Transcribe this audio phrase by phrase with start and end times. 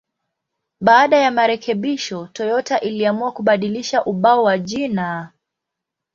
[0.81, 5.31] Baada ya marekebisho, Toyota iliamua kubadilisha ubao wa jina.